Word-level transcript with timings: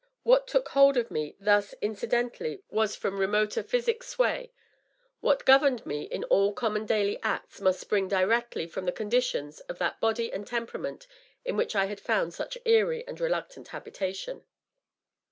What 0.23 0.47
took 0.47 0.69
hold 0.69 0.97
of 0.97 1.11
me 1.11 1.35
thus 1.39 1.73
in 1.73 1.93
cidentally 1.93 2.63
was 2.71 2.95
from 2.95 3.19
remoter 3.19 3.61
psychic 3.61 4.01
sway; 4.01 4.51
what 5.19 5.45
governed 5.45 5.85
me 5.85 6.05
in 6.05 6.23
all 6.23 6.53
common 6.53 6.87
daily 6.87 7.19
acts 7.21 7.61
must 7.61 7.79
spring 7.79 8.07
directly 8.07 8.65
from 8.65 8.85
the 8.85 8.91
conditions 8.91 9.59
of 9.69 9.77
that 9.77 9.99
body 10.01 10.33
and 10.33 10.47
temperament 10.47 11.05
in 11.45 11.55
which 11.55 11.75
I 11.75 11.85
had 11.85 11.99
found 11.99 12.33
such 12.33 12.57
eerie 12.65 13.05
and 13.07 13.19
reluctant 13.19 13.67
habitation. 13.67 14.43